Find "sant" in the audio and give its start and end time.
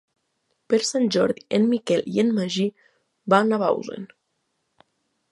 0.87-1.03